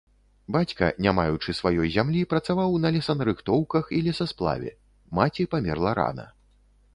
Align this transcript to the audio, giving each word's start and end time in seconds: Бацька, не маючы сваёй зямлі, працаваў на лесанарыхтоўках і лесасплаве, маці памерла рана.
Бацька, 0.53 0.87
не 1.05 1.11
маючы 1.17 1.53
сваёй 1.59 1.91
зямлі, 1.97 2.23
працаваў 2.31 2.77
на 2.85 2.91
лесанарыхтоўках 2.95 3.93
і 3.99 4.01
лесасплаве, 4.09 4.71
маці 5.21 5.49
памерла 5.55 5.91
рана. 6.03 6.27